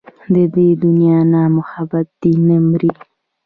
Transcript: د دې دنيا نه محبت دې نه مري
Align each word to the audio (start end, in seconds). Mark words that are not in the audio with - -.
د 0.33 0.35
دې 0.55 0.67
دنيا 0.83 1.19
نه 1.31 1.41
محبت 1.57 2.07
دې 2.21 2.33
نه 2.47 2.57
مري 2.67 2.91